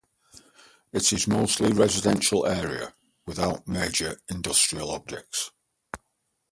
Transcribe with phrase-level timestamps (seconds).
[0.91, 2.95] It is mostly residential area
[3.27, 5.51] without major industrial objects.